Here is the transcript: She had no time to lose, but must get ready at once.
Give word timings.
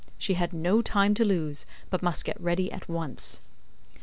She 0.17 0.33
had 0.33 0.51
no 0.51 0.81
time 0.81 1.13
to 1.13 1.23
lose, 1.23 1.67
but 1.91 2.01
must 2.01 2.25
get 2.25 2.41
ready 2.41 2.71
at 2.71 2.89
once. 2.89 3.39